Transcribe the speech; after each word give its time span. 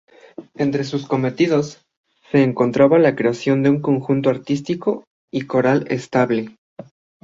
Entre 0.55 0.83
sus 0.83 1.05
cometidos 1.07 1.85
se 2.31 2.41
encontraba 2.41 2.97
la 2.97 3.15
creación 3.15 3.61
de 3.61 3.69
un 3.69 3.81
conjunto 3.83 4.31
artístico 4.31 5.03
y 5.31 5.41
coral 5.45 5.85
estable. 5.91 6.57